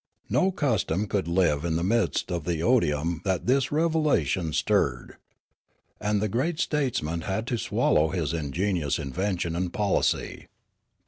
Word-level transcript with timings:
No 0.31 0.51
custom 0.51 1.05
could 1.05 1.27
live 1.27 1.63
in 1.63 1.75
the 1.75 1.83
midst 1.83 2.31
of 2.31 2.43
the 2.43 2.63
odium 2.63 3.21
that 3.23 3.45
this 3.45 3.71
revelation 3.71 4.51
stirred. 4.51 5.17
And 5.99 6.19
the 6.19 6.27
great 6.27 6.57
statesman 6.59 7.21
had 7.21 7.45
to 7.45 7.57
swallow 7.59 8.09
his 8.09 8.33
ingenious 8.33 8.97
invention 8.97 9.55
and 9.55 9.71
policy. 9.71 10.47